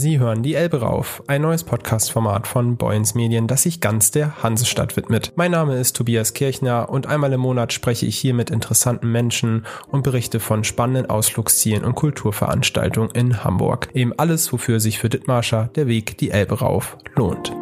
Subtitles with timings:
[0.00, 4.44] Sie hören die Elbe rauf, ein neues Podcast-Format von Boyens Medien, das sich ganz der
[4.44, 5.32] Hansestadt widmet.
[5.34, 9.66] Mein Name ist Tobias Kirchner und einmal im Monat spreche ich hier mit interessanten Menschen
[9.88, 13.88] und berichte von spannenden Ausflugszielen und Kulturveranstaltungen in Hamburg.
[13.92, 17.52] Eben alles, wofür sich für Dittmarscher der Weg die Elbe rauf lohnt.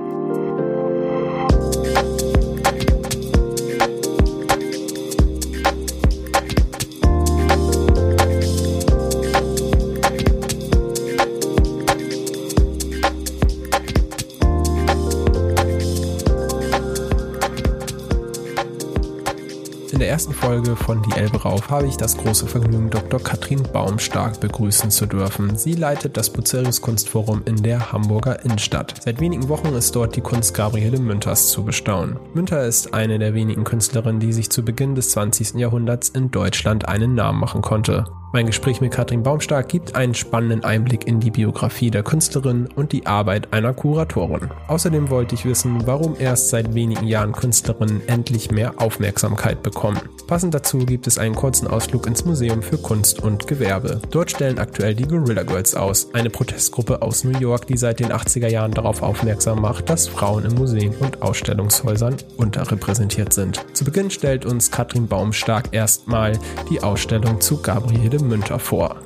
[20.17, 23.21] Ersten Folge von Die Elbe rauf habe ich das große Vergnügen, Dr.
[23.21, 25.59] Katrin Baumstark begrüßen zu dürfen.
[25.59, 28.95] Sie leitet das Bucerius Kunstforum in der Hamburger Innenstadt.
[29.05, 32.19] Seit wenigen Wochen ist dort die Kunst Gabriele Münters zu bestaunen.
[32.33, 35.57] Münter ist eine der wenigen Künstlerinnen, die sich zu Beginn des 20.
[35.57, 38.07] Jahrhunderts in Deutschland einen Namen machen konnte.
[38.37, 42.93] Mein Gespräch mit Katrin Baumstark gibt einen spannenden Einblick in die Biografie der Künstlerin und
[42.93, 44.51] die Arbeit einer Kuratorin.
[44.69, 50.03] Außerdem wollte ich wissen, warum erst seit wenigen Jahren Künstlerinnen endlich mehr Aufmerksamkeit bekommen.
[50.27, 54.03] Passend dazu gibt es einen kurzen Ausflug ins Museum für Kunst und Gewerbe.
[54.11, 58.13] Dort stellen aktuell die Gorilla Girls aus, eine Protestgruppe aus New York, die seit den
[58.13, 63.65] 80er Jahren darauf aufmerksam macht, dass Frauen in Museen und Ausstellungshäusern unterrepräsentiert sind.
[63.73, 66.39] Zu Beginn stellt uns Katrin Baumstark erstmal
[66.69, 68.97] die Ausstellung zu Gabriele Münter vor.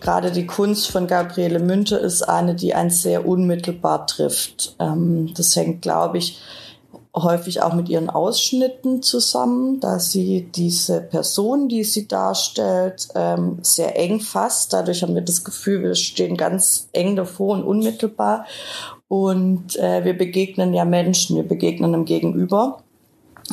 [0.00, 4.74] Gerade die Kunst von Gabriele Münter ist eine, die einen sehr unmittelbar trifft.
[4.78, 6.40] Ähm, das hängt, glaube ich,
[7.14, 13.98] häufig auch mit ihren Ausschnitten zusammen, da sie diese Person, die sie darstellt, ähm, sehr
[13.98, 14.72] eng fasst.
[14.72, 18.46] Dadurch haben wir das Gefühl, wir stehen ganz eng davor und unmittelbar.
[19.08, 22.82] Und äh, wir begegnen ja Menschen, wir begegnen dem Gegenüber.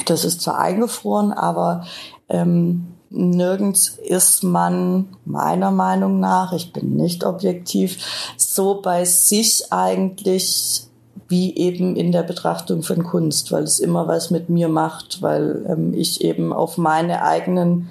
[0.06, 1.86] Das ist zwar eingefroren, aber
[2.30, 10.83] ähm, nirgends ist man meiner Meinung nach, ich bin nicht objektiv, so bei sich eigentlich
[11.30, 15.66] wie eben in der Betrachtung von Kunst, weil es immer was mit mir macht, weil
[15.67, 17.90] ähm, ich eben auf meine eigenen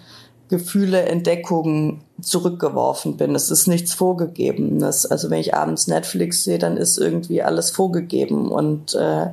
[0.49, 3.35] Gefühle, Entdeckungen zurückgeworfen bin.
[3.35, 5.05] Es ist nichts Vorgegebenes.
[5.07, 9.33] Also wenn ich abends Netflix sehe, dann ist irgendwie alles vorgegeben und äh,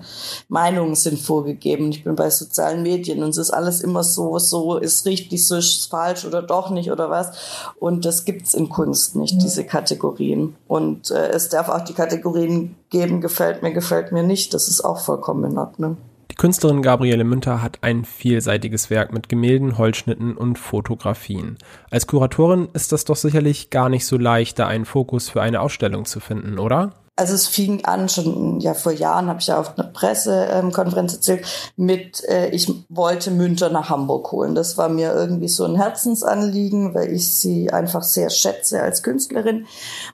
[0.49, 1.89] Meinungen sind vorgegeben.
[1.91, 5.55] Ich bin bei sozialen Medien und es ist alles immer so, so ist richtig, so
[5.55, 7.73] ist falsch oder doch nicht oder was.
[7.79, 10.55] Und das gibt's in Kunst nicht, diese Kategorien.
[10.67, 14.53] Und äh, es darf auch die Kategorien geben, gefällt mir, gefällt mir nicht.
[14.53, 15.97] Das ist auch vollkommen in Ordnung.
[16.43, 21.57] Künstlerin Gabriele Münter hat ein vielseitiges Werk mit Gemälden, Holzschnitten und Fotografien.
[21.89, 25.61] Als Kuratorin ist das doch sicherlich gar nicht so leicht, da einen Fokus für eine
[25.61, 26.91] Ausstellung zu finden, oder?
[27.15, 31.45] Also es fing an schon ja vor Jahren, habe ich ja auf einer Pressekonferenz erzählt,
[31.75, 34.55] mit äh, ich wollte Münter nach Hamburg holen.
[34.55, 39.67] Das war mir irgendwie so ein Herzensanliegen, weil ich sie einfach sehr schätze als Künstlerin.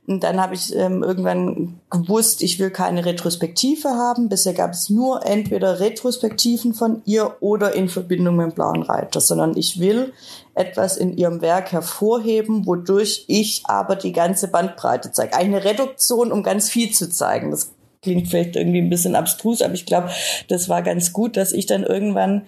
[0.08, 4.28] Und dann habe ich ähm, irgendwann gewusst, ich will keine Retrospektive haben.
[4.28, 9.22] Bisher gab es nur entweder Retrospektiven von ihr oder in Verbindung mit dem Blauen Reiter,
[9.22, 10.12] sondern ich will
[10.60, 15.36] etwas in ihrem Werk hervorheben, wodurch ich aber die ganze Bandbreite zeige.
[15.36, 17.52] Eine Reduktion, um ganz viel zu zeigen.
[17.52, 17.72] Das
[18.02, 20.10] klingt vielleicht irgendwie ein bisschen abstrus, aber ich glaube,
[20.48, 22.44] das war ganz gut, dass ich dann irgendwann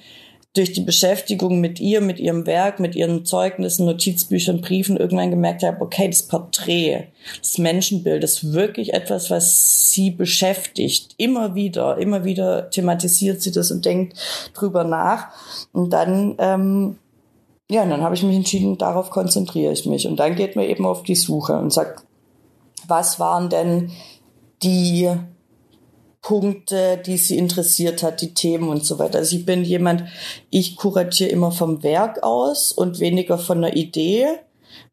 [0.54, 5.64] durch die Beschäftigung mit ihr, mit ihrem Werk, mit ihren Zeugnissen, Notizbüchern, Briefen irgendwann gemerkt
[5.64, 7.08] habe, okay, das Porträt,
[7.42, 11.16] das Menschenbild ist wirklich etwas, was sie beschäftigt.
[11.16, 14.18] Immer wieder, immer wieder thematisiert sie das und denkt
[14.54, 15.30] drüber nach.
[15.72, 16.98] Und dann ähm,
[17.72, 20.06] ja, und dann habe ich mich entschieden, darauf konzentriere ich mich.
[20.06, 22.04] Und dann geht man eben auf die Suche und sagt,
[22.86, 23.92] was waren denn
[24.62, 25.10] die
[26.22, 29.20] Punkte, die sie interessiert hat, die Themen und so weiter.
[29.20, 30.04] Also ich bin jemand,
[30.50, 34.28] ich kuratiere immer vom Werk aus und weniger von der Idee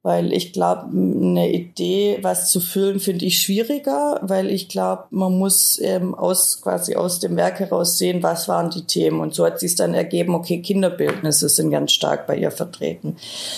[0.03, 5.37] weil ich glaube, eine Idee, was zu füllen, finde ich schwieriger, weil ich glaube, man
[5.37, 9.21] muss ähm, aus quasi aus dem Werk heraus sehen, was waren die Themen.
[9.21, 13.17] Und so hat sich dann ergeben, okay, Kinderbildnisse sind ganz stark bei ihr vertreten,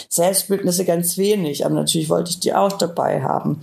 [0.09, 3.61] Selbstbildnisse ganz wenig, aber natürlich wollte ich die auch dabei haben.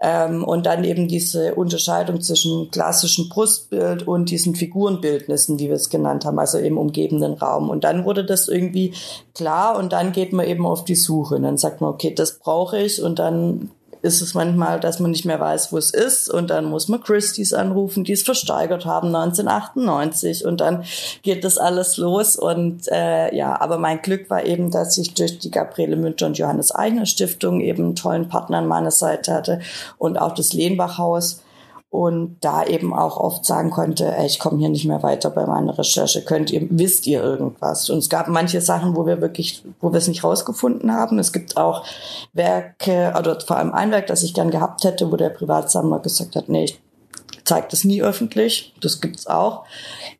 [0.00, 5.90] Ähm, und dann eben diese Unterscheidung zwischen klassischen Brustbild und diesen Figurenbildnissen, wie wir es
[5.90, 7.70] genannt haben, also im umgebenden Raum.
[7.70, 8.92] Und dann wurde das irgendwie
[9.34, 11.36] klar und dann geht man eben auf die Suche.
[11.36, 13.02] Und dann sagt man, okay, das brauche ich.
[13.02, 13.70] Und dann
[14.02, 16.28] ist es manchmal, dass man nicht mehr weiß, wo es ist.
[16.28, 20.84] Und dann muss man Christie's anrufen, die es versteigert haben 1998 und dann
[21.22, 22.36] geht das alles los.
[22.36, 26.36] Und äh, ja, aber mein Glück war eben, dass ich durch die Gabriele Münter und
[26.36, 29.60] Johannes Eigner Stiftung eben einen tollen Partner an meiner Seite hatte.
[29.96, 31.40] Und auch das Lehnbach Haus
[31.94, 35.46] und da eben auch oft sagen konnte, ey, ich komme hier nicht mehr weiter bei
[35.46, 37.88] meiner Recherche, könnt ihr, wisst ihr irgendwas?
[37.88, 41.20] Und es gab manche Sachen, wo wir wirklich, wo wir es nicht rausgefunden haben.
[41.20, 41.86] Es gibt auch
[42.32, 46.34] Werke, oder vor allem ein Werk, das ich gern gehabt hätte, wo der Privatsammler gesagt
[46.34, 46.80] hat, nee, ich
[47.44, 49.62] zeige das nie öffentlich, das gibt's auch.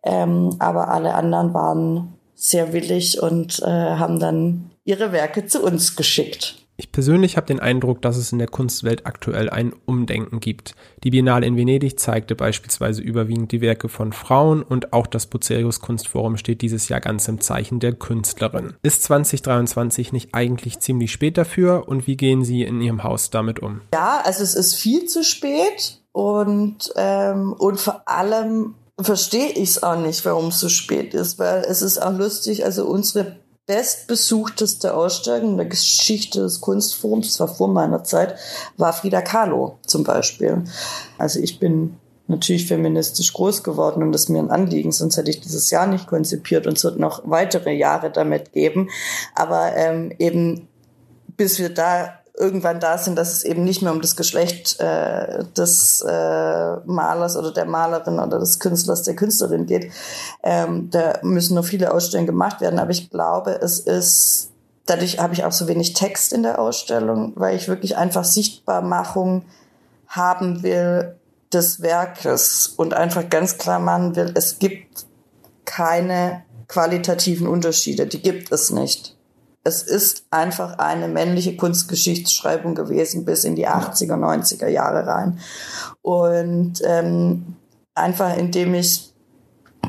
[0.04, 5.96] Ähm, aber alle anderen waren sehr willig und äh, haben dann ihre Werke zu uns
[5.96, 6.63] geschickt.
[6.76, 10.74] Ich persönlich habe den Eindruck, dass es in der Kunstwelt aktuell ein Umdenken gibt.
[11.04, 15.80] Die Biennale in Venedig zeigte beispielsweise überwiegend die Werke von Frauen und auch das Bucerius
[15.80, 18.74] Kunstforum steht dieses Jahr ganz im Zeichen der Künstlerin.
[18.82, 23.60] Ist 2023 nicht eigentlich ziemlich spät dafür und wie gehen Sie in Ihrem Haus damit
[23.60, 23.80] um?
[23.92, 29.82] Ja, also es ist viel zu spät und, ähm, und vor allem verstehe ich es
[29.82, 34.94] auch nicht, warum es so spät ist, weil es ist auch lustig, also unsere bestbesuchteste
[34.94, 38.36] Ausstellung in der Geschichte des Kunstforums, das war vor meiner Zeit,
[38.76, 40.64] war Frida Kahlo zum Beispiel.
[41.18, 41.96] Also ich bin
[42.26, 45.86] natürlich feministisch groß geworden und das ist mir ein Anliegen, sonst hätte ich dieses Jahr
[45.86, 48.90] nicht konzipiert und es wird noch weitere Jahre damit geben.
[49.34, 50.68] Aber ähm, eben
[51.36, 55.44] bis wir da irgendwann da sind, dass es eben nicht mehr um das Geschlecht äh,
[55.56, 59.92] des äh, Malers oder der Malerin oder des Künstlers, der Künstlerin geht.
[60.42, 64.50] Ähm, da müssen noch viele Ausstellungen gemacht werden, aber ich glaube, es ist
[64.86, 69.44] dadurch habe ich auch so wenig Text in der Ausstellung, weil ich wirklich einfach Sichtbarmachung
[70.08, 71.16] haben will
[71.52, 75.06] des Werkes und einfach ganz klar machen will, es gibt
[75.64, 79.13] keine qualitativen Unterschiede, die gibt es nicht
[79.64, 85.40] es ist einfach eine männliche Kunstgeschichtsschreibung gewesen bis in die 80er, 90er Jahre rein.
[86.02, 87.56] Und ähm,
[87.94, 89.14] einfach indem ich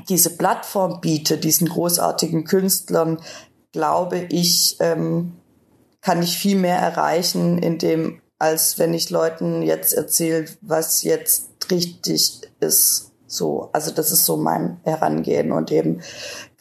[0.07, 3.19] diese Plattform biete, diesen großartigen Künstlern,
[3.73, 5.33] glaube ich, ähm,
[6.01, 12.41] kann ich viel mehr erreichen, indem, als wenn ich Leuten jetzt erzähle, was jetzt richtig
[12.61, 13.11] ist.
[13.35, 16.01] So, also das ist so mein Herangehen und eben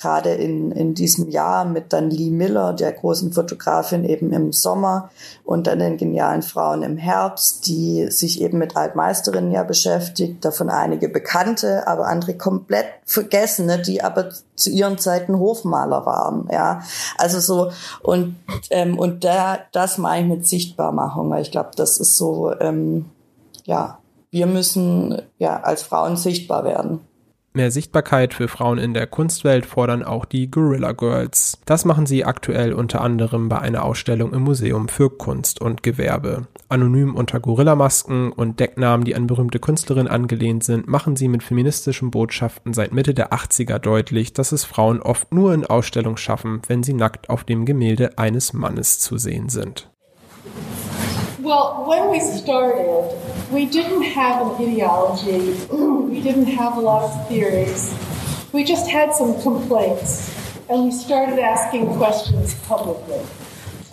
[0.05, 5.11] gerade in, in diesem Jahr mit dann Lee Miller, der großen Fotografin eben im Sommer
[5.45, 10.69] und dann den genialen Frauen im Herbst, die sich eben mit Altmeisterinnen ja beschäftigt, davon
[10.69, 16.83] einige bekannte, aber andere komplett vergessene, die aber zu ihren Zeiten Hofmaler waren, ja.
[17.17, 17.71] Also so,
[18.03, 18.37] und,
[18.71, 23.07] ähm, und da, das meine ich mit Sichtbarmachung, weil ich glaube, das ist so, ähm,
[23.65, 23.99] ja,
[24.35, 26.99] wir müssen ja als Frauen sichtbar werden.
[27.57, 31.59] Mehr Sichtbarkeit für Frauen in der Kunstwelt fordern auch die Gorilla Girls.
[31.67, 36.49] Das machen sie aktuell unter anderem bei einer Ausstellung im Museum für Kunst und Gewerbe.
[36.69, 42.11] Anonym unter Gorillamasken und Decknamen, die an berühmte Künstlerinnen angelehnt sind, machen sie mit feministischen
[42.11, 46.83] Botschaften seit Mitte der 80er deutlich, dass es Frauen oft nur in Ausstellung schaffen, wenn
[46.83, 49.89] sie nackt auf dem Gemälde eines Mannes zu sehen sind.
[51.45, 53.21] Well, when we started,
[53.53, 57.95] we didn't have an ideology, we didn't have a lot of theories.
[58.55, 60.35] We just had some complaints,
[60.71, 63.21] and we started asking questions publicly.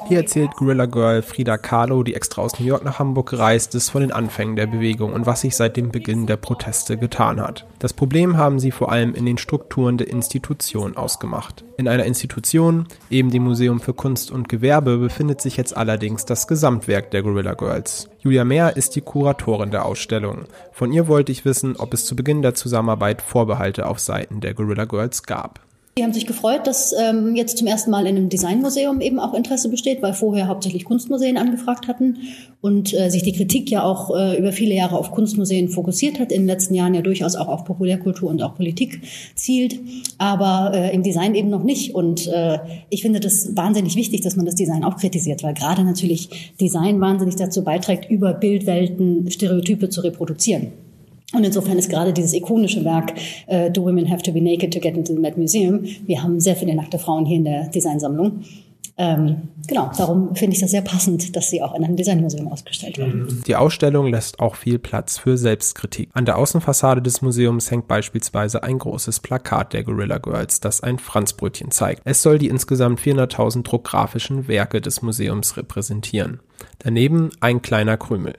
[0.08, 3.90] Hier erzählt Gorilla Girl Frida Kahlo, die extra aus New York nach Hamburg gereist ist,
[3.90, 7.66] von den Anfängen der Bewegung und was sich seit dem Beginn der Proteste getan hat.
[7.80, 11.64] Das Problem haben sie vor allem in den Strukturen der Institution ausgemacht.
[11.78, 16.48] In einer Institution, eben dem Museum für Kunst und Gewerbe, befindet sich jetzt allerdings das
[16.48, 18.10] Gesamtwerk der Gorilla Girls.
[18.20, 20.46] Julia Mehr ist die Kuratorin der Ausstellung.
[20.74, 24.54] Von ihr wollte ich wissen, ob es zu Beginn der Zusammenarbeit Vorbehalte auf Seiten der
[24.54, 25.62] Gorilla Girls gab.
[26.02, 29.36] Die haben sich gefreut, dass ähm, jetzt zum ersten Mal in einem Designmuseum eben auch
[29.36, 32.18] Interesse besteht, weil vorher hauptsächlich Kunstmuseen angefragt hatten
[32.60, 36.32] und äh, sich die Kritik ja auch äh, über viele Jahre auf Kunstmuseen fokussiert hat,
[36.32, 39.04] in den letzten Jahren ja durchaus auch auf Populärkultur und auch Politik
[39.36, 39.80] zielt,
[40.18, 41.94] aber äh, im Design eben noch nicht.
[41.94, 42.58] Und äh,
[42.90, 47.00] ich finde das wahnsinnig wichtig, dass man das Design auch kritisiert, weil gerade natürlich Design
[47.00, 50.72] wahnsinnig dazu beiträgt, über Bildwelten Stereotype zu reproduzieren.
[51.34, 53.14] Und insofern ist gerade dieses ikonische Werk
[53.48, 55.86] äh, Do Women Have to Be Naked to Get into the Met Museum.
[56.06, 58.42] Wir haben sehr viele nackte Frauen hier in der Designsammlung.
[58.98, 62.98] Ähm, genau, darum finde ich das sehr passend, dass sie auch in einem Designmuseum ausgestellt
[62.98, 63.42] werden.
[63.48, 66.10] Die Ausstellung lässt auch viel Platz für Selbstkritik.
[66.14, 71.00] An der Außenfassade des Museums hängt beispielsweise ein großes Plakat der Gorilla Girls, das ein
[71.00, 72.02] Franzbrötchen zeigt.
[72.06, 76.40] Es soll die insgesamt 400.000 druckgrafischen Werke des Museums repräsentieren.
[76.80, 78.36] Daneben ein kleiner Krümel.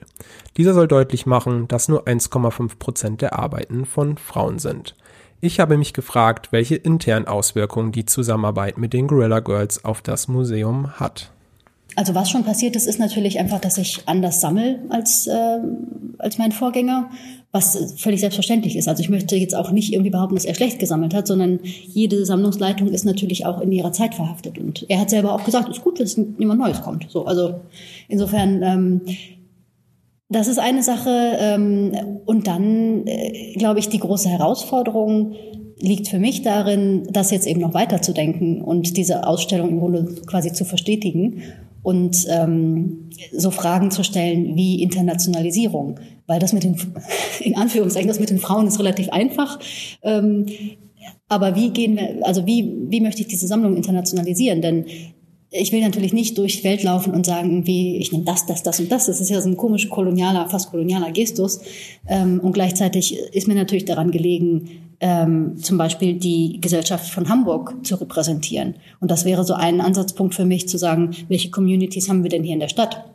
[0.57, 4.95] Dieser soll deutlich machen, dass nur 1,5 Prozent der Arbeiten von Frauen sind.
[5.45, 10.29] Ich habe mich gefragt, welche internen Auswirkungen die Zusammenarbeit mit den Gorilla Girls auf das
[10.29, 11.31] Museum hat.
[11.97, 15.59] Also was schon passiert ist, ist natürlich einfach, dass ich anders sammle als, äh,
[16.17, 17.09] als mein Vorgänger,
[17.51, 18.87] was völlig selbstverständlich ist.
[18.87, 22.25] Also ich möchte jetzt auch nicht irgendwie behaupten, dass er schlecht gesammelt hat, sondern jede
[22.25, 24.57] Sammlungsleitung ist natürlich auch in ihrer Zeit verhaftet.
[24.57, 27.07] Und er hat selber auch gesagt, es ist gut, wenn jemand Neues kommt.
[27.11, 27.59] So, also
[28.07, 29.01] insofern ähm,
[30.33, 31.37] Das ist eine Sache.
[31.39, 31.91] Ähm,
[32.25, 35.33] und dann, äh, glaube ich, die große Herausforderung
[35.79, 40.51] liegt für mich darin, das jetzt eben noch weiterzudenken und diese Ausstellung im Grunde quasi
[40.51, 41.43] zu verstetigen
[41.83, 46.77] und ähm, so Fragen zu stellen wie Internationalisierung, weil das mit den,
[47.41, 49.59] in Anführungszeichen, das mit den Frauen ist relativ einfach.
[50.01, 50.47] Ähm,
[51.27, 54.61] aber wie gehen wir, also wie, wie möchte ich diese Sammlung internationalisieren?
[54.61, 54.85] Denn
[55.55, 58.63] ich will natürlich nicht durch die Welt laufen und sagen, wie ich nehme das, das,
[58.63, 59.05] das und das.
[59.05, 61.61] Das ist ja so ein komisch kolonialer, fast kolonialer Gestus.
[62.07, 64.69] Ähm, und gleichzeitig ist mir natürlich daran gelegen,
[64.99, 68.75] ähm, zum Beispiel die Gesellschaft von Hamburg zu repräsentieren.
[68.99, 72.43] Und das wäre so ein Ansatzpunkt für mich zu sagen, welche Communities haben wir denn
[72.43, 73.12] hier in der Stadt?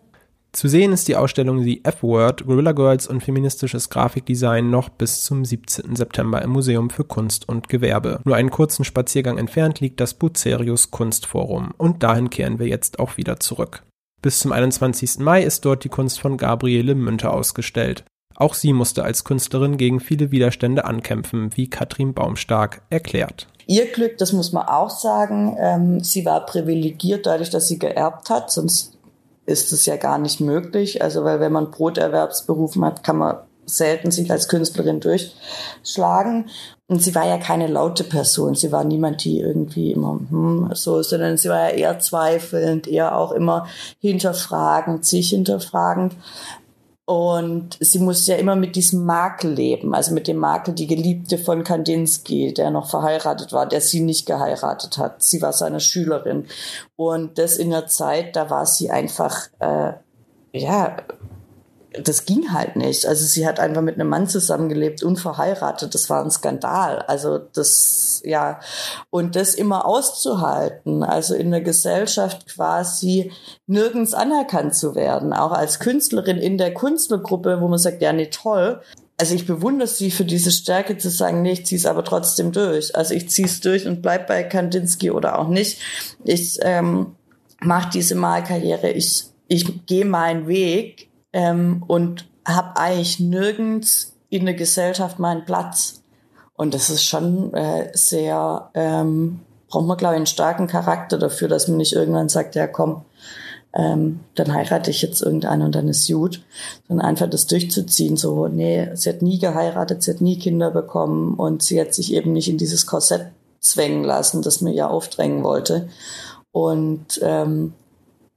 [0.53, 5.45] Zu sehen ist die Ausstellung The F-Word, Gorilla Girls und feministisches Grafikdesign noch bis zum
[5.45, 5.95] 17.
[5.95, 8.21] September im Museum für Kunst und Gewerbe.
[8.25, 13.19] Nur einen kurzen Spaziergang entfernt liegt das Bucerius Kunstforum und dahin kehren wir jetzt auch
[13.19, 13.83] wieder zurück.
[14.23, 15.19] Bis zum 21.
[15.19, 18.05] Mai ist dort die Kunst von Gabriele Münter ausgestellt.
[18.35, 23.49] Auch sie musste als Künstlerin gegen viele Widerstände ankämpfen, wie Katrin Baumstark erklärt.
[23.67, 28.31] Ihr Glück, das muss man auch sagen, ähm, sie war privilegiert dadurch, dass sie geerbt
[28.31, 28.98] hat, sonst
[29.49, 31.03] ist es ja gar nicht möglich.
[31.03, 36.51] Also, weil wenn man Broterwerbsberufen hat, kann man selten sich als Künstlerin durchschlagen.
[36.87, 38.55] Und sie war ja keine laute Person.
[38.55, 43.17] Sie war niemand, die irgendwie immer hm, so, sondern sie war ja eher zweifelnd, eher
[43.17, 43.67] auch immer
[44.01, 46.15] hinterfragend, sich hinterfragend.
[47.09, 51.39] Und sie musste ja immer mit diesem Makel leben, also mit dem Makel die Geliebte
[51.39, 55.23] von Kandinsky, der noch verheiratet war, der sie nicht geheiratet hat.
[55.23, 56.45] Sie war seine Schülerin.
[56.97, 59.93] Und das in der Zeit, da war sie einfach, äh,
[60.53, 60.99] ja,
[61.93, 63.07] das ging halt nicht.
[63.07, 65.95] Also sie hat einfach mit einem Mann zusammengelebt, unverheiratet.
[65.95, 66.99] Das war ein Skandal.
[67.01, 68.61] Also das, ja.
[69.11, 73.33] Und das immer auszuhalten, also in der Gesellschaft quasi
[73.67, 78.27] nirgends anerkannt zu werden, auch als Künstlerin in der Künstlergruppe, wo man sagt, ja, nee,
[78.27, 78.83] toll.
[79.17, 82.53] Also ich bewundere sie für diese Stärke zu sagen, nee, ich ziehe es aber trotzdem
[82.53, 82.95] durch.
[82.95, 85.81] Also ich ziehe es durch und bleib bei Kandinsky oder auch nicht.
[86.23, 87.17] Ich ähm,
[87.61, 94.55] mache diese Malkarriere, ich, ich gehe meinen Weg ähm, und habe eigentlich nirgends in der
[94.55, 96.03] Gesellschaft meinen Platz.
[96.55, 101.49] Und das ist schon äh, sehr, ähm, braucht man, glaube ich, einen starken Charakter dafür,
[101.49, 103.05] dass man nicht irgendwann sagt, ja komm,
[103.75, 106.43] ähm, dann heirate ich jetzt irgendeinen und dann ist gut.
[106.89, 111.35] Sondern einfach das durchzuziehen, so, nee, sie hat nie geheiratet, sie hat nie Kinder bekommen
[111.35, 113.27] und sie hat sich eben nicht in dieses Korsett
[113.61, 115.89] zwängen lassen, das mir ja aufdrängen wollte.
[116.51, 117.75] Und ähm,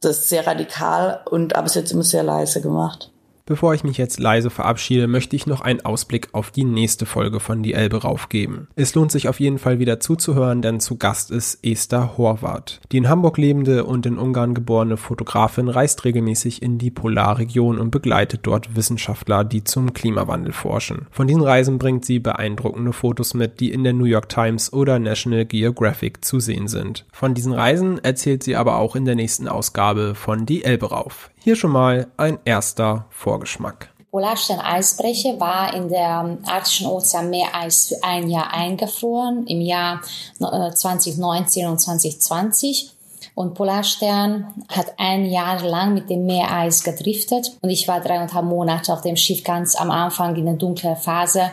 [0.02, 3.12] das ist sehr radikal und aber es jetzt immer sehr leise gemacht.
[3.46, 7.40] Bevor ich mich jetzt leise verabschiede, möchte ich noch einen Ausblick auf die nächste Folge
[7.40, 8.68] von Die Elbe raufgeben.
[8.76, 12.80] Es lohnt sich auf jeden Fall wieder zuzuhören, denn zu Gast ist Esther Horvath.
[12.92, 17.92] Die in Hamburg lebende und in Ungarn geborene Fotografin reist regelmäßig in die Polarregion und
[17.92, 21.08] begleitet dort Wissenschaftler, die zum Klimawandel forschen.
[21.12, 25.00] Von diesen Reisen bringt sie beeindruckende Fotos mit, die in der New York Times oder
[25.00, 27.06] National Geographic zu sehen sind.
[27.12, 31.32] Von diesen Reisen erzählt sie aber auch in der nächsten Ausgabe von Die Elbe rauf.
[31.44, 33.90] Hier schon mal ein erster Vorgeschmack.
[34.12, 40.02] Polarstern-Eisbrecher war in der arktischen Ozean Meereis für ein Jahr eingefroren, im Jahr
[40.40, 42.92] 2019 äh, und 2020.
[43.34, 47.54] Und Polarstern hat ein Jahr lang mit dem Meereis gedriftet.
[47.62, 51.52] Und ich war dreieinhalb Monate auf dem Schiff ganz am Anfang in der dunklen Phase,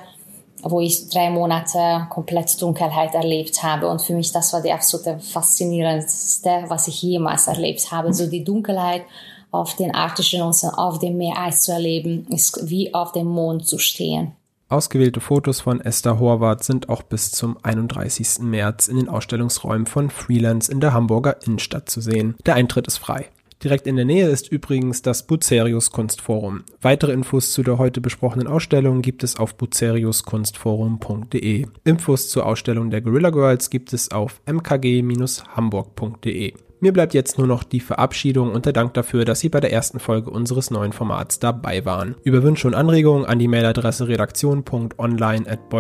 [0.65, 3.87] wo ich drei Monate komplett Dunkelheit erlebt habe.
[3.87, 8.13] Und für mich, das war die absolute faszinierendste, was ich jemals erlebt habe.
[8.13, 9.05] So die Dunkelheit
[9.51, 13.79] auf den arktischen Ozean, auf dem Meereis zu erleben, ist wie auf dem Mond zu
[13.79, 14.33] stehen.
[14.71, 18.41] Ausgewählte Fotos von Esther Horvath sind auch bis zum 31.
[18.41, 22.35] März in den Ausstellungsräumen von Freelance in der Hamburger Innenstadt zu sehen.
[22.45, 23.31] Der Eintritt ist frei.
[23.65, 26.63] Direkt in der Nähe ist übrigens das Bucerius Kunstforum.
[26.81, 31.67] Weitere Infos zu der heute besprochenen Ausstellung gibt es auf buceriuskunstforum.de.
[31.83, 36.55] Infos zur Ausstellung der Gorilla Girls gibt es auf mkg-hamburg.de.
[36.81, 39.73] Mir bleibt jetzt nur noch die Verabschiedung und der Dank dafür, dass Sie bei der
[39.73, 42.15] ersten Folge unseres neuen Formats dabei waren.
[42.23, 45.73] Über Wünsche und Anregungen an die Mailadresse redaktion.online at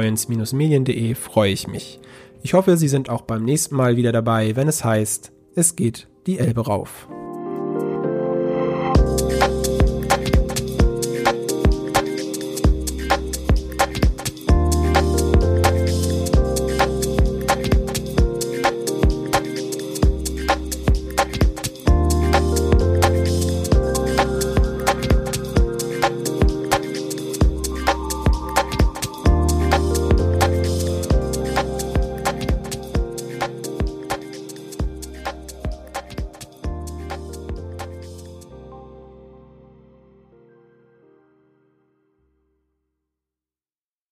[0.53, 2.01] mediende freue ich mich.
[2.43, 6.09] Ich hoffe, Sie sind auch beim nächsten Mal wieder dabei, wenn es heißt, es geht
[6.27, 7.09] die Elbe rauf.